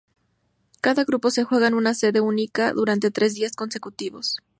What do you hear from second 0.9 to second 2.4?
grupo se juega en una sede